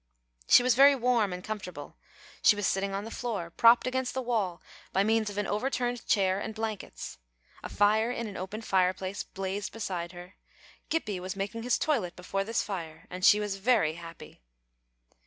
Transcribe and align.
She 0.47 0.63
was 0.63 0.73
very 0.73 0.95
warm 0.95 1.31
and 1.31 1.43
comfortable; 1.43 1.95
she 2.41 2.55
was 2.55 2.65
sitting 2.65 2.95
on 2.95 3.03
the 3.03 3.11
floor, 3.11 3.51
propped 3.51 3.85
against 3.85 4.15
the 4.15 4.21
wall 4.23 4.59
by 4.93 5.03
means 5.03 5.29
of 5.29 5.37
an 5.37 5.45
overturned 5.45 6.07
chair 6.07 6.39
and 6.39 6.55
blankets; 6.55 7.19
a 7.61 7.69
fire 7.69 8.09
in 8.09 8.25
an 8.25 8.35
open 8.35 8.63
fireplace 8.63 9.21
blazed 9.21 9.71
beside 9.71 10.11
her; 10.13 10.37
Gippie 10.89 11.19
was 11.19 11.35
making 11.35 11.61
his 11.61 11.77
toilet 11.77 12.15
before 12.15 12.43
this 12.43 12.63
fire, 12.63 13.05
and 13.11 13.23
she 13.23 13.39
was 13.39 13.57
very 13.57 13.93
happy. 13.93 14.41